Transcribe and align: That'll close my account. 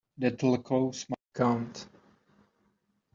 That'll 0.17 0.57
close 0.57 1.05
my 1.11 1.15
account. 1.35 1.85